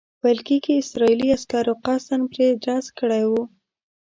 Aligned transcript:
ویل 0.23 0.39
کېږي 0.47 0.73
اسرائیلي 0.81 1.27
عسکرو 1.37 1.73
قصداً 1.85 2.17
پرې 2.31 2.47
ډز 2.63 2.85
کړی 2.99 3.23
وو. 3.29 3.43